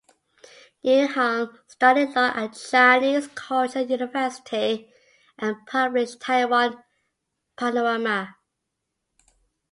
[0.81, 4.91] You Hung studied law at Chinese Culture University
[5.37, 6.83] and published "Taiwan
[7.55, 8.35] Panorama".